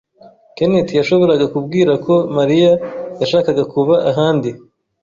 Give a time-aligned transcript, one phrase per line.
[0.55, 2.71] Kenneth yashoboraga kubwira ko Mariya
[3.21, 4.49] yashakaga kuba ahandi.